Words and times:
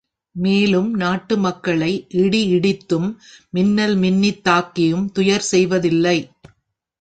மேலும், 0.35 0.93
நாட்டு 0.93 1.37
மக்களை 1.37 1.89
இடி 2.15 2.41
இடித்தும், 2.51 3.07
மின்னல் 3.49 3.95
மின்னித் 3.97 4.41
தாக்கியும் 4.49 5.05
துயர் 5.11 5.47
செய்வதில்லை. 5.51 6.17